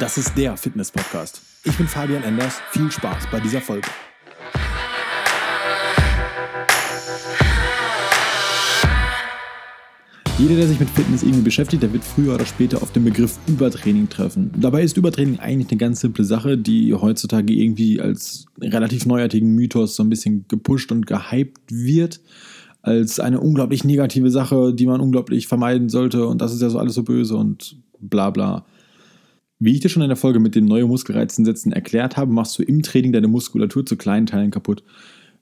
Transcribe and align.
Das 0.00 0.16
ist 0.16 0.34
der 0.34 0.56
Fitness-Podcast. 0.56 1.42
Ich 1.62 1.76
bin 1.76 1.86
Fabian 1.86 2.22
Enders. 2.22 2.54
Viel 2.70 2.90
Spaß 2.90 3.24
bei 3.30 3.38
dieser 3.38 3.60
Folge. 3.60 3.86
Jeder, 10.38 10.56
der 10.56 10.68
sich 10.68 10.80
mit 10.80 10.88
Fitness 10.88 11.22
irgendwie 11.22 11.42
beschäftigt, 11.42 11.82
der 11.82 11.92
wird 11.92 12.02
früher 12.02 12.36
oder 12.36 12.46
später 12.46 12.80
auf 12.80 12.92
den 12.92 13.04
Begriff 13.04 13.38
Übertraining 13.46 14.08
treffen. 14.08 14.50
Dabei 14.56 14.84
ist 14.84 14.96
Übertraining 14.96 15.38
eigentlich 15.38 15.70
eine 15.70 15.76
ganz 15.76 16.00
simple 16.00 16.24
Sache, 16.24 16.56
die 16.56 16.94
heutzutage 16.94 17.52
irgendwie 17.52 18.00
als 18.00 18.46
relativ 18.58 19.04
neuartigen 19.04 19.54
Mythos 19.54 19.96
so 19.96 20.02
ein 20.02 20.08
bisschen 20.08 20.46
gepusht 20.48 20.92
und 20.92 21.06
gehypt 21.06 21.60
wird. 21.70 22.22
Als 22.80 23.20
eine 23.20 23.38
unglaublich 23.38 23.84
negative 23.84 24.30
Sache, 24.30 24.72
die 24.72 24.86
man 24.86 25.02
unglaublich 25.02 25.46
vermeiden 25.46 25.90
sollte. 25.90 26.26
Und 26.26 26.40
das 26.40 26.54
ist 26.54 26.62
ja 26.62 26.70
so 26.70 26.78
alles 26.78 26.94
so 26.94 27.02
böse 27.02 27.36
und 27.36 27.76
bla 28.00 28.30
bla. 28.30 28.64
Wie 29.62 29.72
ich 29.72 29.80
dir 29.80 29.90
schon 29.90 30.02
in 30.02 30.08
der 30.08 30.16
Folge 30.16 30.40
mit 30.40 30.54
den 30.54 30.64
neuen 30.64 30.88
Muskelreizen 30.88 31.44
setzen 31.44 31.70
erklärt 31.70 32.16
habe, 32.16 32.32
machst 32.32 32.58
du 32.58 32.62
im 32.62 32.82
Training 32.82 33.12
deine 33.12 33.28
Muskulatur 33.28 33.84
zu 33.84 33.96
kleinen 33.96 34.24
Teilen 34.24 34.50
kaputt. 34.50 34.82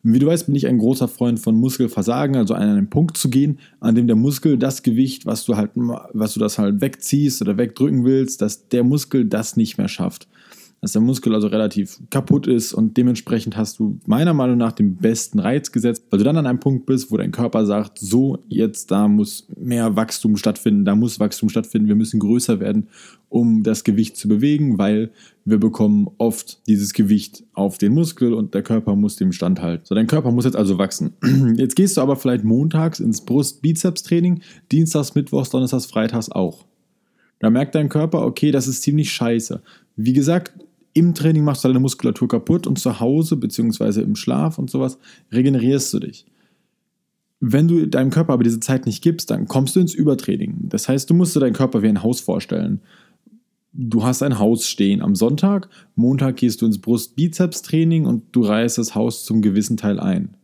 Wie 0.02 0.18
du 0.18 0.26
weißt, 0.26 0.46
bin 0.46 0.56
ich 0.56 0.66
ein 0.66 0.78
großer 0.78 1.06
Freund 1.06 1.38
von 1.38 1.54
Muskelversagen, 1.54 2.34
also 2.34 2.54
an 2.54 2.68
einen 2.68 2.90
Punkt 2.90 3.16
zu 3.16 3.30
gehen, 3.30 3.60
an 3.78 3.94
dem 3.94 4.08
der 4.08 4.16
Muskel 4.16 4.58
das 4.58 4.82
Gewicht, 4.82 5.24
was 5.24 5.44
du 5.44 5.56
halt, 5.56 5.70
was 5.74 6.34
du 6.34 6.40
das 6.40 6.58
halt 6.58 6.80
wegziehst 6.80 7.42
oder 7.42 7.58
wegdrücken 7.58 8.04
willst, 8.04 8.42
dass 8.42 8.68
der 8.68 8.82
Muskel 8.82 9.24
das 9.24 9.56
nicht 9.56 9.78
mehr 9.78 9.88
schafft 9.88 10.28
dass 10.80 10.92
der 10.92 11.02
Muskel 11.02 11.34
also 11.34 11.48
relativ 11.48 11.98
kaputt 12.10 12.46
ist 12.46 12.72
und 12.72 12.96
dementsprechend 12.96 13.56
hast 13.56 13.78
du 13.78 13.98
meiner 14.06 14.32
Meinung 14.32 14.56
nach 14.56 14.72
den 14.72 14.96
besten 14.96 15.40
Reiz 15.40 15.72
gesetzt, 15.72 16.04
weil 16.10 16.18
du 16.18 16.24
dann 16.24 16.36
an 16.36 16.46
einem 16.46 16.60
Punkt 16.60 16.86
bist, 16.86 17.10
wo 17.10 17.16
dein 17.16 17.32
Körper 17.32 17.66
sagt, 17.66 17.98
so 17.98 18.38
jetzt 18.48 18.90
da 18.90 19.08
muss 19.08 19.48
mehr 19.56 19.96
Wachstum 19.96 20.36
stattfinden, 20.36 20.84
da 20.84 20.94
muss 20.94 21.18
Wachstum 21.18 21.48
stattfinden, 21.48 21.88
wir 21.88 21.96
müssen 21.96 22.20
größer 22.20 22.60
werden, 22.60 22.88
um 23.28 23.62
das 23.62 23.82
Gewicht 23.82 24.16
zu 24.16 24.28
bewegen, 24.28 24.78
weil 24.78 25.10
wir 25.44 25.58
bekommen 25.58 26.08
oft 26.18 26.66
dieses 26.68 26.92
Gewicht 26.92 27.44
auf 27.54 27.78
den 27.78 27.92
Muskel 27.92 28.32
und 28.32 28.54
der 28.54 28.62
Körper 28.62 28.94
muss 28.94 29.16
dem 29.16 29.32
standhalten. 29.32 29.84
So, 29.84 29.94
dein 29.94 30.06
Körper 30.06 30.30
muss 30.30 30.44
jetzt 30.44 30.56
also 30.56 30.78
wachsen. 30.78 31.14
Jetzt 31.56 31.74
gehst 31.74 31.96
du 31.96 32.00
aber 32.00 32.16
vielleicht 32.16 32.44
montags 32.44 33.00
ins 33.00 33.22
Brust-Bizeps-Training, 33.22 34.42
dienstags, 34.70 35.14
mittwochs, 35.14 35.50
donnerstags, 35.50 35.86
freitags 35.86 36.30
auch. 36.30 36.64
Da 37.40 37.50
merkt 37.50 37.74
dein 37.74 37.88
Körper, 37.88 38.24
okay, 38.26 38.50
das 38.50 38.66
ist 38.66 38.82
ziemlich 38.82 39.12
scheiße. 39.12 39.62
Wie 40.00 40.12
gesagt, 40.12 40.52
im 40.94 41.12
Training 41.12 41.42
machst 41.42 41.64
du 41.64 41.68
deine 41.68 41.80
Muskulatur 41.80 42.28
kaputt 42.28 42.68
und 42.68 42.78
zu 42.78 43.00
Hause 43.00 43.36
bzw. 43.36 44.00
im 44.00 44.14
Schlaf 44.14 44.56
und 44.56 44.70
sowas 44.70 44.96
regenerierst 45.32 45.92
du 45.92 45.98
dich. 45.98 46.24
Wenn 47.40 47.66
du 47.66 47.86
deinem 47.86 48.10
Körper 48.10 48.32
aber 48.32 48.44
diese 48.44 48.60
Zeit 48.60 48.86
nicht 48.86 49.02
gibst, 49.02 49.30
dann 49.30 49.48
kommst 49.48 49.74
du 49.74 49.80
ins 49.80 49.94
Übertraining. 49.94 50.68
Das 50.68 50.88
heißt, 50.88 51.10
du 51.10 51.14
musst 51.14 51.34
dir 51.34 51.40
deinen 51.40 51.52
Körper 51.52 51.82
wie 51.82 51.88
ein 51.88 52.04
Haus 52.04 52.20
vorstellen. 52.20 52.80
Du 53.72 54.04
hast 54.04 54.22
ein 54.22 54.38
Haus 54.38 54.68
stehen 54.68 55.02
am 55.02 55.16
Sonntag, 55.16 55.68
Montag 55.96 56.36
gehst 56.36 56.62
du 56.62 56.66
ins 56.66 56.80
Brust-Bizeps-Training 56.80 58.06
und 58.06 58.22
du 58.30 58.42
reißt 58.42 58.78
das 58.78 58.94
Haus 58.94 59.24
zum 59.24 59.42
gewissen 59.42 59.76
Teil 59.76 59.98
ein. 59.98 60.34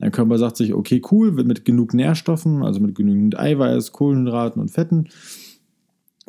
Dein 0.00 0.10
Körper 0.10 0.36
sagt 0.36 0.56
sich, 0.56 0.74
okay, 0.74 1.00
cool, 1.12 1.30
mit 1.30 1.64
genug 1.64 1.94
Nährstoffen, 1.94 2.64
also 2.64 2.80
mit 2.80 2.96
genügend 2.96 3.38
Eiweiß, 3.38 3.92
Kohlenhydraten 3.92 4.60
und 4.60 4.70
Fetten, 4.70 5.08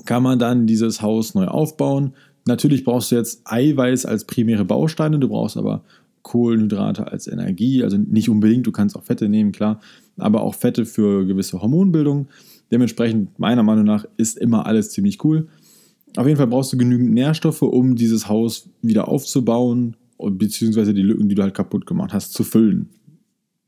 kann 0.05 0.23
man 0.23 0.39
dann 0.39 0.67
dieses 0.67 1.01
Haus 1.01 1.35
neu 1.35 1.47
aufbauen. 1.47 2.13
Natürlich 2.45 2.83
brauchst 2.83 3.11
du 3.11 3.15
jetzt 3.15 3.41
Eiweiß 3.45 4.05
als 4.05 4.25
primäre 4.25 4.65
Bausteine, 4.65 5.19
du 5.19 5.27
brauchst 5.27 5.57
aber 5.57 5.83
Kohlenhydrate 6.23 7.11
als 7.11 7.27
Energie, 7.27 7.83
also 7.83 7.97
nicht 7.97 8.29
unbedingt, 8.29 8.67
du 8.67 8.71
kannst 8.71 8.95
auch 8.95 9.03
Fette 9.03 9.29
nehmen, 9.29 9.51
klar, 9.51 9.79
aber 10.17 10.41
auch 10.41 10.55
Fette 10.55 10.85
für 10.85 11.25
gewisse 11.25 11.61
Hormonbildung. 11.61 12.27
Dementsprechend, 12.71 13.37
meiner 13.37 13.63
Meinung 13.63 13.85
nach, 13.85 14.05
ist 14.17 14.37
immer 14.37 14.65
alles 14.65 14.91
ziemlich 14.91 15.23
cool. 15.23 15.47
Auf 16.17 16.25
jeden 16.25 16.37
Fall 16.37 16.47
brauchst 16.47 16.73
du 16.73 16.77
genügend 16.77 17.11
Nährstoffe, 17.13 17.61
um 17.61 17.95
dieses 17.95 18.27
Haus 18.27 18.69
wieder 18.81 19.07
aufzubauen, 19.07 19.95
beziehungsweise 20.19 20.93
die 20.93 21.01
Lücken, 21.01 21.29
die 21.29 21.35
du 21.35 21.41
halt 21.41 21.53
kaputt 21.53 21.85
gemacht 21.85 22.13
hast, 22.13 22.33
zu 22.33 22.43
füllen. 22.43 22.89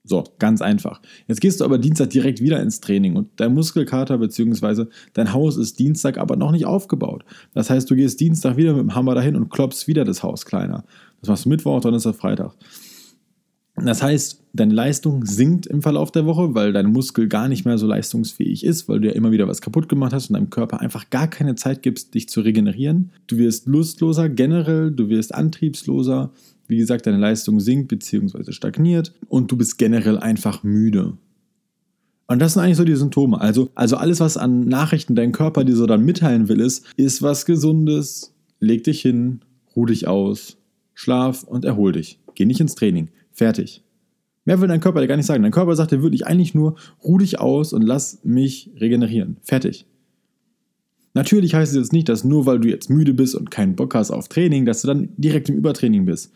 So, 0.06 0.26
ganz 0.38 0.62
einfach. 0.62 1.02
Jetzt 1.28 1.40
gehst 1.40 1.62
du 1.62 1.66
aber 1.66 1.78
Dienstag 1.78 2.10
direkt 2.10 2.42
wieder 2.42 2.62
ins 2.62 2.82
Training 2.82 3.16
und 3.16 3.30
dein 3.38 3.54
Muskelkater 3.54 4.18
bzw. 4.18 4.86
dein 5.14 5.32
Haus 5.32 5.56
ist 5.56 5.80
Dienstag 5.80 6.18
aber 6.18 6.36
noch 6.36 6.52
nicht 6.52 6.66
aufgebaut. 6.66 7.24
Das 7.54 7.70
heißt, 7.70 7.90
du 7.90 7.96
gehst 7.96 8.20
Dienstag 8.20 8.58
wieder 8.58 8.74
mit 8.74 8.82
dem 8.82 8.96
Hammer 8.96 9.16
dahin 9.16 9.38
und 9.38 9.50
klopfst 9.50 9.88
wieder 9.88 10.04
das 10.04 10.22
Haus 10.22 10.46
kleiner. 10.46 10.84
Das 11.22 11.30
machst 11.30 11.46
du 11.46 11.50
Mittwoch, 11.50 11.80
Donnerstag, 11.80 12.16
Freitag. 12.16 12.54
Das 13.86 14.02
heißt, 14.02 14.42
deine 14.54 14.74
Leistung 14.74 15.26
sinkt 15.26 15.66
im 15.66 15.82
Verlauf 15.82 16.12
der 16.12 16.26
Woche, 16.26 16.54
weil 16.56 16.74
dein 16.74 16.92
Muskel 16.92 17.28
gar 17.28 17.48
nicht 17.48 17.66
mehr 17.66 17.78
so 17.78 17.88
leistungsfähig 17.88 18.64
ist, 18.64 18.88
weil 18.88 19.00
du 19.00 19.08
ja 19.08 19.14
immer 19.14 19.32
wieder 19.32 19.48
was 19.48 19.62
kaputt 19.62 19.90
gemacht 19.90 20.14
hast 20.14 20.30
und 20.30 20.36
deinem 20.36 20.50
Körper 20.50 20.80
einfach 20.80 21.10
gar 21.10 21.28
keine 21.28 21.56
Zeit 21.56 21.82
gibst, 21.82 22.14
dich 22.14 22.30
zu 22.30 22.42
regenerieren. 22.42 23.12
Du 23.28 23.38
wirst 23.38 23.68
lustloser 23.68 24.30
generell, 24.30 24.92
du 24.92 25.10
wirst 25.10 25.34
antriebsloser, 25.34 26.32
wie 26.68 26.78
gesagt, 26.78 27.08
deine 27.08 27.18
Leistung 27.18 27.60
sinkt 27.60 27.90
bzw. 27.90 28.52
stagniert 28.52 29.14
und 29.28 29.52
du 29.52 29.58
bist 29.58 29.78
generell 29.78 30.18
einfach 30.18 30.64
müde. 30.64 31.18
Und 32.28 32.40
das 32.40 32.54
sind 32.54 32.64
eigentlich 32.64 32.78
so 32.78 32.86
die 32.86 32.96
Symptome. 32.96 33.42
Also, 33.42 33.70
also 33.76 33.98
alles, 33.98 34.20
was 34.20 34.38
an 34.38 34.68
Nachrichten 34.68 35.16
dein 35.16 35.34
Körper 35.34 35.66
dir 35.66 35.76
so 35.76 35.86
dann 35.86 36.06
mitteilen 36.06 36.48
will, 36.48 36.62
ist, 36.62 36.86
ist 36.96 37.22
was 37.22 37.46
Gesundes, 37.46 38.34
leg 38.60 38.84
dich 38.84 39.02
hin, 39.02 39.42
ruh 39.76 39.86
dich 39.86 40.08
aus, 40.08 40.58
schlaf 40.94 41.44
und 41.44 41.66
erhol 41.66 41.92
dich. 41.92 42.20
Geh 42.36 42.46
nicht 42.46 42.62
ins 42.62 42.76
Training. 42.76 43.10
Fertig. 43.34 43.84
Mehr 44.46 44.60
will 44.62 44.68
dein 44.68 44.80
Körper 44.80 45.02
dir 45.02 45.08
gar 45.08 45.18
nicht 45.18 45.26
sagen. 45.26 45.44
Dein 45.44 45.52
Körper 45.52 45.76
sagt 45.76 45.92
dir 45.92 46.02
wirklich 46.02 46.28
eigentlich 46.28 46.54
nur, 46.54 46.76
ruh 47.04 47.18
dich 47.18 47.40
aus 47.40 47.74
und 47.74 47.82
lass 47.82 48.20
mich 48.24 48.72
regenerieren. 48.80 49.38
Fertig. 49.42 49.86
Natürlich 51.14 51.54
heißt 51.54 51.72
es 51.72 51.78
jetzt 51.78 51.94
nicht, 51.94 52.10
dass 52.10 52.24
nur 52.24 52.46
weil 52.46 52.60
du 52.60 52.68
jetzt 52.70 52.90
müde 52.90 53.14
bist 53.14 53.36
und 53.36 53.52
keinen 53.52 53.76
Bock 53.76 53.94
hast 53.96 54.12
auf 54.12 54.28
Training, 54.28 54.66
dass 54.66 54.82
du 54.82 54.88
dann 54.88 55.10
direkt 55.18 55.50
im 55.50 55.56
Übertraining 55.56 56.06
bist. 56.06 56.34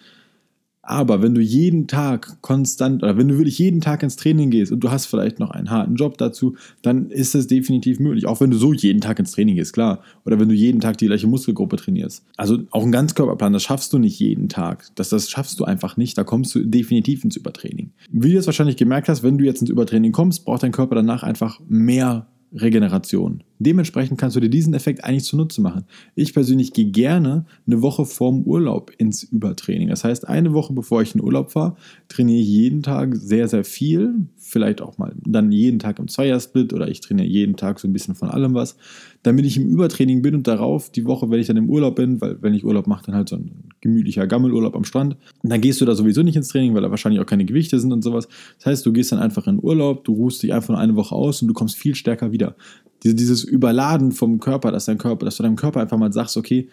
Aber 0.89 1.21
wenn 1.21 1.35
du 1.35 1.41
jeden 1.41 1.87
Tag 1.87 2.41
konstant 2.41 3.03
oder 3.03 3.17
wenn 3.17 3.27
du 3.27 3.37
wirklich 3.37 3.59
jeden 3.59 3.81
Tag 3.81 4.03
ins 4.03 4.15
Training 4.15 4.51
gehst 4.51 4.71
und 4.71 4.79
du 4.79 4.89
hast 4.89 5.05
vielleicht 5.05 5.37
noch 5.37 5.51
einen 5.51 5.69
harten 5.69 5.95
Job 5.95 6.17
dazu, 6.17 6.55
dann 6.81 7.11
ist 7.11 7.35
das 7.35 7.45
definitiv 7.45 7.99
möglich. 7.99 8.25
Auch 8.25 8.39
wenn 8.39 8.51
du 8.51 8.57
so 8.57 8.71
jeden 8.71 9.01
Tag 9.01 9.19
ins 9.19 9.31
Training 9.31 9.57
gehst, 9.57 9.73
klar. 9.73 10.01
Oder 10.25 10.39
wenn 10.39 10.47
du 10.47 10.55
jeden 10.55 10.79
Tag 10.79 10.97
die 10.97 11.07
gleiche 11.07 11.27
Muskelgruppe 11.27 11.75
trainierst. 11.75 12.23
Also 12.37 12.59
auch 12.71 12.85
ein 12.85 12.93
Ganzkörperplan, 12.93 13.51
das 13.51 13.63
schaffst 13.63 13.91
du 13.91 13.97
nicht 13.97 14.17
jeden 14.19 14.47
Tag. 14.47 14.85
Das, 14.95 15.09
das 15.09 15.29
schaffst 15.29 15.59
du 15.59 15.65
einfach 15.65 15.97
nicht. 15.97 16.17
Da 16.17 16.23
kommst 16.23 16.55
du 16.55 16.63
definitiv 16.63 17.25
ins 17.25 17.35
Übertraining. 17.35 17.91
Wie 18.09 18.29
du 18.29 18.35
jetzt 18.35 18.47
wahrscheinlich 18.47 18.77
gemerkt 18.77 19.09
hast, 19.09 19.23
wenn 19.23 19.37
du 19.37 19.43
jetzt 19.43 19.59
ins 19.59 19.69
Übertraining 19.69 20.13
kommst, 20.13 20.45
braucht 20.45 20.63
dein 20.63 20.71
Körper 20.71 20.95
danach 20.95 21.21
einfach 21.21 21.59
mehr 21.67 22.27
Regeneration. 22.53 23.43
Dementsprechend 23.59 24.19
kannst 24.19 24.35
du 24.35 24.39
dir 24.39 24.49
diesen 24.49 24.73
Effekt 24.73 25.03
eigentlich 25.03 25.23
zunutze 25.23 25.61
machen. 25.61 25.85
Ich 26.15 26.33
persönlich 26.33 26.73
gehe 26.73 26.85
gerne 26.91 27.45
eine 27.65 27.81
Woche 27.81 28.05
vorm 28.05 28.43
Urlaub 28.43 28.91
ins 28.97 29.23
Übertraining. 29.23 29.87
Das 29.87 30.03
heißt, 30.03 30.27
eine 30.27 30.53
Woche 30.53 30.73
bevor 30.73 31.01
ich 31.01 31.15
in 31.15 31.21
Urlaub 31.21 31.51
fahre, 31.51 31.75
trainiere 32.07 32.41
ich 32.41 32.47
jeden 32.47 32.83
Tag 32.83 33.15
sehr, 33.15 33.47
sehr 33.47 33.63
viel. 33.63 34.27
Vielleicht 34.35 34.81
auch 34.81 34.97
mal 34.97 35.13
dann 35.25 35.51
jeden 35.51 35.79
Tag 35.79 35.99
im 35.99 36.07
Zweiersplit 36.07 36.73
oder 36.73 36.87
ich 36.87 37.01
trainiere 37.01 37.27
jeden 37.27 37.55
Tag 37.55 37.79
so 37.79 37.87
ein 37.87 37.93
bisschen 37.93 38.15
von 38.15 38.29
allem 38.29 38.53
was, 38.53 38.77
damit 39.23 39.45
ich 39.45 39.57
im 39.57 39.67
Übertraining 39.67 40.21
bin 40.21 40.35
und 40.35 40.47
darauf 40.47 40.91
die 40.91 41.05
Woche, 41.05 41.29
wenn 41.29 41.39
ich 41.39 41.47
dann 41.47 41.57
im 41.57 41.69
Urlaub 41.69 41.95
bin, 41.95 42.21
weil 42.21 42.41
wenn 42.41 42.53
ich 42.53 42.63
Urlaub 42.63 42.87
mache, 42.87 43.05
dann 43.07 43.15
halt 43.15 43.29
so 43.29 43.37
ein 43.37 43.51
gemütlicher 43.81 44.27
Gammelurlaub 44.27 44.75
am 44.75 44.83
Strand. 44.83 45.17
Und 45.43 45.49
dann 45.49 45.61
gehst 45.61 45.81
du 45.81 45.85
da 45.85 45.95
sowieso 45.95 46.23
nicht 46.23 46.35
ins 46.35 46.49
Training, 46.49 46.75
weil 46.75 46.81
da 46.81 46.91
wahrscheinlich 46.91 47.21
auch 47.21 47.25
keine 47.25 47.45
Gewichte 47.45 47.79
sind 47.79 47.91
und 47.91 48.03
sowas. 48.03 48.27
Das 48.57 48.67
heißt, 48.67 48.85
du 48.85 48.93
gehst 48.93 49.11
dann 49.11 49.19
einfach 49.19 49.47
in 49.47 49.59
Urlaub, 49.61 50.03
du 50.03 50.13
ruhst 50.13 50.43
dich 50.43 50.53
einfach 50.53 50.69
nur 50.69 50.79
eine 50.79 50.95
Woche 50.95 51.15
aus 51.15 51.41
und 51.41 51.47
du 51.47 51.53
kommst 51.53 51.75
viel 51.75 51.95
stärker 51.95 52.31
wieder 52.31 52.55
dieses 53.03 53.43
Überladen 53.43 54.11
vom 54.11 54.39
Körper, 54.39 54.71
dass 54.71 54.85
dein 54.85 54.97
Körper, 54.97 55.25
dass 55.25 55.37
du 55.37 55.43
deinem 55.43 55.55
Körper 55.55 55.81
einfach 55.81 55.97
mal 55.97 56.11
sagst, 56.11 56.37
okay, 56.37 56.69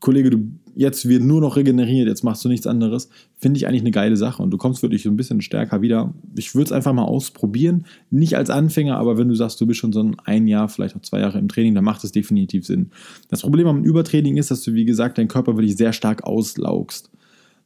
Kollege, 0.00 0.30
du 0.30 0.50
jetzt 0.76 1.08
wird 1.08 1.22
nur 1.22 1.40
noch 1.40 1.56
regeneriert, 1.56 2.08
jetzt 2.08 2.24
machst 2.24 2.44
du 2.44 2.48
nichts 2.48 2.66
anderes, 2.66 3.08
finde 3.38 3.58
ich 3.58 3.66
eigentlich 3.66 3.82
eine 3.82 3.92
geile 3.92 4.16
Sache 4.16 4.42
und 4.42 4.50
du 4.50 4.56
kommst 4.56 4.82
wirklich 4.82 5.02
so 5.02 5.10
ein 5.10 5.16
bisschen 5.16 5.40
stärker 5.40 5.82
wieder. 5.82 6.12
Ich 6.36 6.54
würde 6.54 6.66
es 6.66 6.72
einfach 6.72 6.92
mal 6.92 7.04
ausprobieren, 7.04 7.86
nicht 8.10 8.36
als 8.36 8.50
Anfänger, 8.50 8.96
aber 8.96 9.16
wenn 9.16 9.28
du 9.28 9.34
sagst, 9.34 9.60
du 9.60 9.66
bist 9.66 9.80
schon 9.80 9.92
so 9.92 10.10
ein 10.24 10.46
Jahr, 10.46 10.68
vielleicht 10.68 10.96
auch 10.96 11.02
zwei 11.02 11.20
Jahre 11.20 11.38
im 11.38 11.48
Training, 11.48 11.74
dann 11.74 11.84
macht 11.84 12.04
es 12.04 12.12
definitiv 12.12 12.66
Sinn. 12.66 12.90
Das 13.28 13.42
Problem 13.42 13.66
am 13.66 13.84
Übertraining 13.84 14.36
ist, 14.36 14.50
dass 14.50 14.62
du, 14.62 14.74
wie 14.74 14.84
gesagt, 14.84 15.18
deinen 15.18 15.28
Körper 15.28 15.56
wirklich 15.56 15.76
sehr 15.76 15.92
stark 15.92 16.24
auslaugst. 16.24 17.10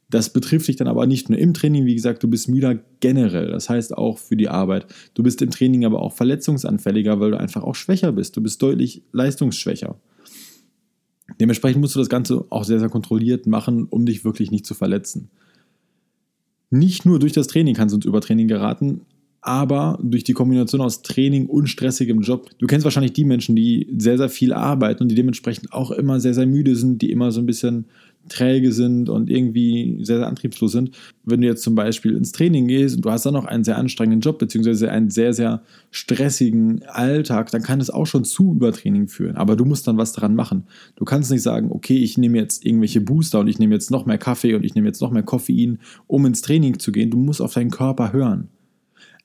Das 0.09 0.33
betrifft 0.33 0.67
dich 0.67 0.75
dann 0.75 0.87
aber 0.87 1.05
nicht 1.05 1.29
nur 1.29 1.37
im 1.37 1.53
Training, 1.53 1.85
wie 1.85 1.93
gesagt, 1.93 2.23
du 2.23 2.27
bist 2.27 2.49
müder 2.49 2.79
generell, 2.99 3.51
das 3.51 3.69
heißt 3.69 3.95
auch 3.95 4.17
für 4.17 4.35
die 4.35 4.49
Arbeit. 4.49 4.87
Du 5.13 5.21
bist 5.21 5.41
im 5.41 5.51
Training 5.51 5.85
aber 5.85 6.01
auch 6.01 6.13
verletzungsanfälliger, 6.13 7.19
weil 7.19 7.31
du 7.31 7.39
einfach 7.39 7.63
auch 7.63 7.75
schwächer 7.75 8.11
bist. 8.11 8.35
Du 8.35 8.41
bist 8.41 8.61
deutlich 8.61 9.03
leistungsschwächer. 9.11 9.95
Dementsprechend 11.39 11.81
musst 11.81 11.95
du 11.95 11.99
das 11.99 12.09
Ganze 12.09 12.45
auch 12.49 12.63
sehr, 12.63 12.79
sehr 12.79 12.89
kontrolliert 12.89 13.45
machen, 13.45 13.85
um 13.89 14.07
dich 14.07 14.25
wirklich 14.25 14.49
nicht 14.49 14.65
zu 14.65 14.73
verletzen. 14.73 15.29
Nicht 16.71 17.05
nur 17.05 17.19
durch 17.19 17.33
das 17.33 17.47
Training 17.47 17.75
kannst 17.75 17.93
du 17.93 17.97
ins 17.97 18.05
Übertraining 18.05 18.47
geraten, 18.47 19.01
aber 19.41 19.97
durch 20.01 20.23
die 20.23 20.33
Kombination 20.33 20.81
aus 20.81 21.01
Training 21.01 21.45
und 21.45 21.67
stressigem 21.67 22.21
Job. 22.21 22.49
Du 22.59 22.67
kennst 22.67 22.83
wahrscheinlich 22.83 23.13
die 23.13 23.25
Menschen, 23.25 23.55
die 23.55 23.87
sehr, 23.97 24.17
sehr 24.17 24.29
viel 24.29 24.53
arbeiten 24.53 25.03
und 25.03 25.09
die 25.09 25.15
dementsprechend 25.15 25.71
auch 25.71 25.91
immer 25.91 26.19
sehr, 26.19 26.33
sehr 26.33 26.45
müde 26.45 26.75
sind, 26.75 27.01
die 27.01 27.11
immer 27.11 27.31
so 27.31 27.39
ein 27.39 27.45
bisschen 27.45 27.85
träge 28.27 28.71
sind 28.71 29.09
und 29.09 29.29
irgendwie 29.29 29.97
sehr, 30.03 30.17
sehr 30.17 30.27
antriebslos 30.27 30.71
sind. 30.71 30.91
Wenn 31.23 31.41
du 31.41 31.47
jetzt 31.47 31.63
zum 31.63 31.75
Beispiel 31.75 32.15
ins 32.15 32.31
Training 32.31 32.67
gehst 32.67 32.95
und 32.95 33.05
du 33.05 33.11
hast 33.11 33.25
dann 33.25 33.33
noch 33.33 33.45
einen 33.45 33.63
sehr 33.63 33.77
anstrengenden 33.77 34.21
Job, 34.21 34.39
beziehungsweise 34.39 34.91
einen 34.91 35.09
sehr, 35.09 35.33
sehr 35.33 35.61
stressigen 35.91 36.83
Alltag, 36.83 37.51
dann 37.51 37.63
kann 37.63 37.81
es 37.81 37.89
auch 37.89 38.05
schon 38.05 38.25
zu 38.25 38.53
Übertraining 38.55 39.07
führen. 39.07 39.35
Aber 39.35 39.55
du 39.55 39.65
musst 39.65 39.87
dann 39.87 39.97
was 39.97 40.13
daran 40.13 40.35
machen. 40.35 40.63
Du 40.95 41.05
kannst 41.05 41.31
nicht 41.31 41.43
sagen, 41.43 41.71
okay, 41.71 41.97
ich 41.97 42.17
nehme 42.17 42.37
jetzt 42.37 42.65
irgendwelche 42.65 43.01
Booster 43.01 43.39
und 43.39 43.47
ich 43.47 43.59
nehme 43.59 43.73
jetzt 43.73 43.91
noch 43.91 44.05
mehr 44.05 44.17
Kaffee 44.17 44.55
und 44.55 44.63
ich 44.63 44.75
nehme 44.75 44.87
jetzt 44.87 45.01
noch 45.01 45.11
mehr 45.11 45.23
Koffein, 45.23 45.79
um 46.07 46.25
ins 46.25 46.41
Training 46.41 46.79
zu 46.79 46.91
gehen. 46.91 47.09
Du 47.09 47.17
musst 47.17 47.41
auf 47.41 47.53
deinen 47.53 47.71
Körper 47.71 48.13
hören. 48.13 48.49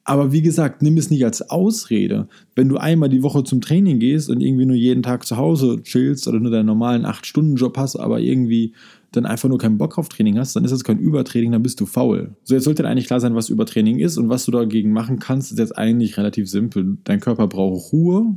Aber 0.04 0.32
wie 0.32 0.42
gesagt, 0.42 0.82
nimm 0.82 0.98
es 0.98 1.10
nicht 1.10 1.24
als 1.24 1.48
Ausrede. 1.50 2.28
Wenn 2.54 2.68
du 2.68 2.76
einmal 2.76 3.08
die 3.08 3.22
Woche 3.22 3.42
zum 3.42 3.62
Training 3.62 3.98
gehst 3.98 4.28
und 4.28 4.42
irgendwie 4.42 4.66
nur 4.66 4.76
jeden 4.76 5.02
Tag 5.02 5.26
zu 5.26 5.38
Hause 5.38 5.82
chillst 5.82 6.28
oder 6.28 6.40
nur 6.40 6.50
deinen 6.50 6.66
normalen 6.66 7.06
8-Stunden-Job 7.06 7.78
hast, 7.78 7.96
aber 7.96 8.20
irgendwie 8.20 8.74
dann 9.12 9.24
einfach 9.24 9.48
nur 9.48 9.58
keinen 9.58 9.78
Bock 9.78 9.96
auf 9.96 10.08
Training 10.10 10.38
hast, 10.38 10.56
dann 10.56 10.64
ist 10.64 10.72
das 10.72 10.84
kein 10.84 10.98
Übertraining, 10.98 11.52
dann 11.52 11.62
bist 11.62 11.80
du 11.80 11.86
faul. 11.86 12.36
So, 12.42 12.54
jetzt 12.54 12.64
sollte 12.64 12.82
dir 12.82 12.88
eigentlich 12.88 13.06
klar 13.06 13.20
sein, 13.20 13.34
was 13.34 13.48
Übertraining 13.48 13.98
ist 13.98 14.18
und 14.18 14.28
was 14.28 14.44
du 14.44 14.50
dagegen 14.50 14.92
machen 14.92 15.20
kannst, 15.20 15.52
ist 15.52 15.58
jetzt 15.58 15.78
eigentlich 15.78 16.18
relativ 16.18 16.50
simpel. 16.50 16.98
Dein 17.04 17.20
Körper 17.20 17.46
braucht 17.46 17.92
Ruhe, 17.92 18.36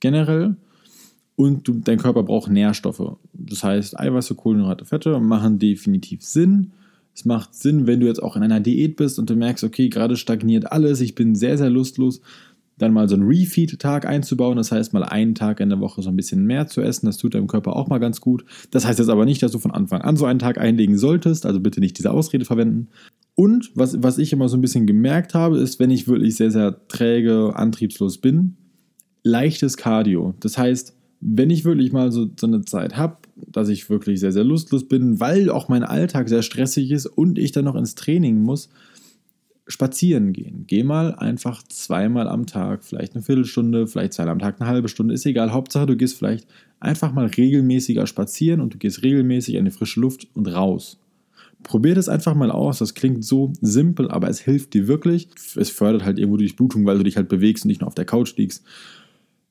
generell, 0.00 0.56
und 1.34 1.66
du, 1.66 1.80
dein 1.82 1.98
Körper 1.98 2.22
braucht 2.22 2.50
Nährstoffe. 2.50 3.16
Das 3.32 3.64
heißt, 3.64 3.98
Eiweiße, 3.98 4.34
Kohlenhydrate, 4.34 4.84
Fette 4.84 5.18
machen 5.18 5.58
definitiv 5.58 6.22
Sinn 6.22 6.72
es 7.14 7.24
macht 7.24 7.54
Sinn, 7.54 7.86
wenn 7.86 8.00
du 8.00 8.06
jetzt 8.06 8.22
auch 8.22 8.36
in 8.36 8.42
einer 8.42 8.60
Diät 8.60 8.96
bist 8.96 9.18
und 9.18 9.28
du 9.28 9.36
merkst, 9.36 9.64
okay, 9.64 9.88
gerade 9.88 10.16
stagniert 10.16 10.72
alles, 10.72 11.00
ich 11.00 11.14
bin 11.14 11.34
sehr, 11.34 11.58
sehr 11.58 11.70
lustlos, 11.70 12.20
dann 12.78 12.92
mal 12.92 13.08
so 13.08 13.14
einen 13.14 13.26
Refeed-Tag 13.26 14.06
einzubauen. 14.06 14.56
Das 14.56 14.72
heißt, 14.72 14.92
mal 14.92 15.04
einen 15.04 15.34
Tag 15.34 15.60
in 15.60 15.68
der 15.68 15.80
Woche 15.80 16.02
so 16.02 16.08
ein 16.08 16.16
bisschen 16.16 16.44
mehr 16.44 16.66
zu 16.66 16.80
essen. 16.80 17.06
Das 17.06 17.16
tut 17.16 17.34
deinem 17.34 17.46
Körper 17.46 17.76
auch 17.76 17.88
mal 17.88 17.98
ganz 17.98 18.20
gut. 18.20 18.44
Das 18.70 18.86
heißt 18.86 18.98
jetzt 18.98 19.08
aber 19.08 19.24
nicht, 19.24 19.42
dass 19.42 19.52
du 19.52 19.58
von 19.58 19.70
Anfang 19.70 20.00
an 20.00 20.16
so 20.16 20.24
einen 20.24 20.38
Tag 20.38 20.58
einlegen 20.58 20.98
solltest. 20.98 21.46
Also 21.46 21.60
bitte 21.60 21.80
nicht 21.80 21.98
diese 21.98 22.10
Ausrede 22.10 22.44
verwenden. 22.44 22.88
Und 23.34 23.70
was, 23.74 24.02
was 24.02 24.18
ich 24.18 24.32
immer 24.32 24.48
so 24.48 24.56
ein 24.56 24.60
bisschen 24.60 24.86
gemerkt 24.86 25.34
habe, 25.34 25.58
ist, 25.58 25.78
wenn 25.80 25.90
ich 25.90 26.08
wirklich 26.08 26.36
sehr, 26.36 26.50
sehr 26.50 26.86
träge, 26.88 27.52
antriebslos 27.54 28.18
bin, 28.18 28.56
leichtes 29.22 29.76
Cardio. 29.76 30.34
Das 30.40 30.58
heißt, 30.58 30.94
wenn 31.20 31.50
ich 31.50 31.64
wirklich 31.64 31.92
mal 31.92 32.10
so, 32.10 32.28
so 32.38 32.46
eine 32.46 32.64
Zeit 32.64 32.96
habe, 32.96 33.18
dass 33.36 33.68
ich 33.68 33.88
wirklich 33.90 34.20
sehr, 34.20 34.32
sehr 34.32 34.44
lustlos 34.44 34.88
bin, 34.88 35.20
weil 35.20 35.50
auch 35.50 35.68
mein 35.68 35.84
Alltag 35.84 36.28
sehr 36.28 36.42
stressig 36.42 36.90
ist 36.90 37.06
und 37.06 37.38
ich 37.38 37.52
dann 37.52 37.64
noch 37.64 37.76
ins 37.76 37.94
Training 37.94 38.40
muss, 38.40 38.68
spazieren 39.66 40.32
gehen. 40.32 40.64
Geh 40.66 40.82
mal 40.82 41.14
einfach 41.14 41.62
zweimal 41.62 42.28
am 42.28 42.46
Tag, 42.46 42.84
vielleicht 42.84 43.14
eine 43.14 43.22
Viertelstunde, 43.22 43.86
vielleicht 43.86 44.12
zweimal 44.12 44.32
am 44.32 44.38
Tag 44.38 44.60
eine 44.60 44.68
halbe 44.68 44.88
Stunde, 44.88 45.14
ist 45.14 45.24
egal. 45.24 45.52
Hauptsache, 45.52 45.86
du 45.86 45.96
gehst 45.96 46.18
vielleicht 46.18 46.46
einfach 46.80 47.12
mal 47.12 47.26
regelmäßiger 47.26 48.06
spazieren 48.06 48.60
und 48.60 48.74
du 48.74 48.78
gehst 48.78 49.02
regelmäßig 49.02 49.54
in 49.54 49.64
die 49.64 49.70
frische 49.70 50.00
Luft 50.00 50.26
und 50.34 50.48
raus. 50.48 50.98
Probier 51.62 51.94
das 51.94 52.08
einfach 52.08 52.34
mal 52.34 52.50
aus. 52.50 52.78
Das 52.78 52.94
klingt 52.94 53.24
so 53.24 53.52
simpel, 53.60 54.10
aber 54.10 54.28
es 54.28 54.40
hilft 54.40 54.74
dir 54.74 54.88
wirklich. 54.88 55.28
Es 55.54 55.70
fördert 55.70 56.04
halt 56.04 56.18
irgendwo 56.18 56.36
die 56.36 56.44
Durchblutung, 56.46 56.84
weil 56.86 56.98
du 56.98 57.04
dich 57.04 57.16
halt 57.16 57.28
bewegst 57.28 57.64
und 57.64 57.68
nicht 57.68 57.80
nur 57.80 57.88
auf 57.88 57.94
der 57.94 58.04
Couch 58.04 58.36
liegst. 58.36 58.64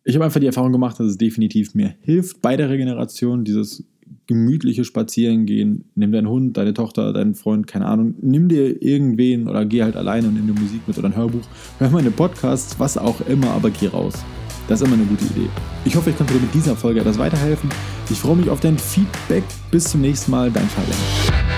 Ich 0.03 0.15
habe 0.15 0.25
einfach 0.25 0.39
die 0.39 0.47
Erfahrung 0.47 0.71
gemacht, 0.71 0.99
dass 0.99 1.07
es 1.07 1.17
definitiv 1.17 1.75
mir 1.75 1.95
hilft 2.01 2.41
bei 2.41 2.57
der 2.57 2.69
Regeneration, 2.69 3.43
dieses 3.43 3.83
gemütliche 4.25 4.83
Spazierengehen. 4.83 5.85
Nimm 5.95 6.11
deinen 6.11 6.27
Hund, 6.27 6.57
deine 6.57 6.73
Tochter, 6.73 7.13
deinen 7.13 7.35
Freund, 7.35 7.67
keine 7.67 7.85
Ahnung. 7.85 8.15
Nimm 8.21 8.47
dir 8.47 8.81
irgendwen 8.81 9.47
oder 9.47 9.65
geh 9.65 9.83
halt 9.83 9.95
alleine 9.95 10.27
und 10.27 10.33
nimm 10.33 10.47
dir 10.47 10.59
Musik 10.59 10.81
mit 10.87 10.97
oder 10.97 11.09
ein 11.09 11.15
Hörbuch. 11.15 11.43
Hör 11.77 11.89
mal 11.91 11.99
eine 11.99 12.11
Podcasts, 12.11 12.79
was 12.79 12.97
auch 12.97 13.21
immer, 13.27 13.51
aber 13.51 13.69
geh 13.69 13.87
raus. 13.87 14.13
Das 14.67 14.81
ist 14.81 14.87
immer 14.87 14.95
eine 14.95 15.05
gute 15.05 15.25
Idee. 15.25 15.49
Ich 15.85 15.95
hoffe, 15.95 16.09
ich 16.09 16.17
konnte 16.17 16.33
dir 16.33 16.39
mit 16.39 16.53
dieser 16.53 16.75
Folge 16.75 17.01
etwas 17.01 17.19
weiterhelfen. 17.19 17.69
Ich 18.09 18.17
freue 18.17 18.37
mich 18.37 18.49
auf 18.49 18.59
dein 18.59 18.77
Feedback. 18.77 19.43
Bis 19.69 19.85
zum 19.85 20.01
nächsten 20.01 20.31
Mal, 20.31 20.49
dein 20.49 20.67
Fabian. 20.67 21.50